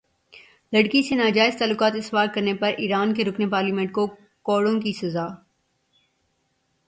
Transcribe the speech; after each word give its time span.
لڑکی 0.73 1.01
سے 1.07 1.15
ناجائز 1.15 1.57
تعلقات 1.57 1.95
استوار 1.95 2.27
کرنے 2.35 2.53
پر 2.61 2.73
ایران 2.77 3.13
کے 3.13 3.25
رکن 3.25 3.49
پارلیمنٹ 3.49 3.91
کو 3.95 4.05
کوڑوں 4.45 4.79
کی 4.81 4.93
سزا 4.93 5.27